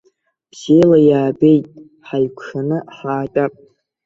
Бзиала 0.51 0.97
иаабеит, 1.09 1.65
ҳаикәшаны 2.07 2.77
ҳаатәап. 2.95 3.53